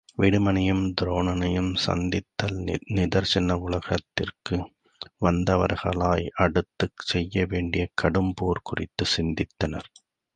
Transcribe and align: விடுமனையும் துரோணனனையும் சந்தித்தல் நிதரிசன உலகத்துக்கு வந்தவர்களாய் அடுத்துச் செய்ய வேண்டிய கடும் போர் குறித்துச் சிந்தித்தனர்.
விடுமனையும் 0.17 0.85
துரோணனனையும் 0.93 1.69
சந்தித்தல் 1.85 2.57
நிதரிசன 2.95 3.57
உலகத்துக்கு 3.59 4.57
வந்தவர்களாய் 5.19 6.25
அடுத்துச் 6.37 7.05
செய்ய 7.05 7.45
வேண்டிய 7.45 7.85
கடும் 7.95 8.33
போர் 8.35 8.65
குறித்துச் 8.69 9.13
சிந்தித்தனர். 9.17 9.89